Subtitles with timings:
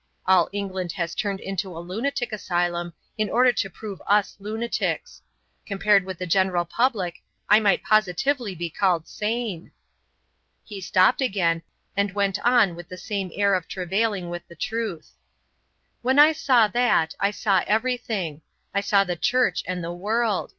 [0.25, 5.21] All England has turned into a lunatic asylum in order to prove us lunatics.
[5.67, 9.71] Compared with the general public, I might positively be called sane."
[10.63, 11.61] He stopped again,
[11.95, 15.11] and went on with the same air of travailing with the truth:
[16.01, 18.41] "When I saw that, I saw everything;
[18.73, 20.49] I saw the Church and the world.